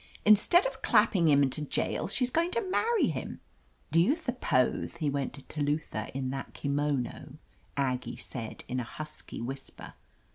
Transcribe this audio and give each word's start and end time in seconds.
"Instead 0.25 0.65
of 0.65 0.81
clapping 0.81 1.27
him 1.29 1.43
into 1.43 1.61
jail, 1.61 2.07
she's 2.07 2.31
going 2.31 2.49
to 2.49 2.69
marry 2.71 3.09
him!" 3.09 3.39
"Do 3.91 3.99
you 3.99 4.15
thuppoth 4.15 4.97
he 4.97 5.11
went 5.11 5.31
to 5.33 5.43
Telutha 5.43 6.09
in 6.17 6.31
that 6.31 6.55
kimono?" 6.55 7.33
Aggie 7.77 8.17
said 8.17 8.63
in 8.67 8.79
a 8.79 8.83
husky 8.83 9.39
whisper. 9.41 9.93